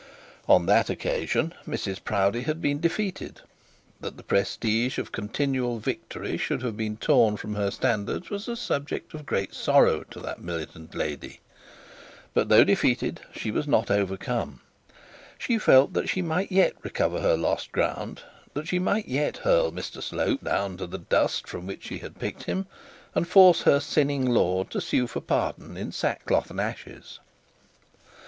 On 0.49 0.65
that 0.65 0.89
occasion, 0.89 1.53
Mrs 1.67 2.03
Proudie 2.03 2.41
had 2.41 2.59
been 2.59 2.79
defeated. 2.79 3.41
That 3.99 4.17
from 4.17 4.29
her 4.35 4.43
standards 4.49 4.97
was 8.31 8.47
a 8.47 8.55
subject 8.55 9.13
of 9.13 9.25
great 9.27 9.53
sorrow 9.53 10.03
to 10.09 10.19
that 10.19 10.41
militant 10.41 10.95
lady; 10.95 11.39
but 12.33 12.49
though 12.49 12.63
defeated, 12.63 13.21
she 13.35 13.51
was 13.51 13.67
not 13.67 13.91
overcome. 13.91 14.61
She 15.37 15.59
felt 15.59 15.93
that 15.93 16.09
she 16.09 16.23
might 16.23 16.51
yet 16.51 16.73
recover 16.81 17.21
her 17.21 17.37
lost 17.37 17.71
ground, 17.71 18.23
that 18.55 18.67
she 18.67 18.79
might 18.79 19.07
yet 19.07 19.37
hurl 19.37 19.71
Mr 19.71 20.01
Slope 20.01 20.41
down 20.43 20.77
to 20.77 20.87
the 20.87 20.97
dust 20.97 21.47
from 21.47 21.67
which 21.67 21.83
she 21.83 21.99
had 21.99 22.17
picked 22.17 22.45
him, 22.45 22.65
and 23.13 23.27
force 23.27 23.61
her 23.61 23.79
sinning 23.79 24.27
lord 24.27 24.71
to 24.71 24.81
sue 24.81 25.05
for 25.05 25.21
pardon 25.21 25.77
in 25.77 25.91
sackcloth 25.91 26.49
and 26.49 26.59
ashes. 26.59 27.19